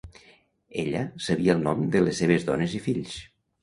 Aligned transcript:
Ella 0.85 1.03
sabia 1.27 1.59
el 1.59 1.63
nom 1.69 1.87
de 1.97 2.05
les 2.09 2.25
seves 2.25 2.51
dones 2.53 2.79
i 2.83 2.87
fills. 2.91 3.19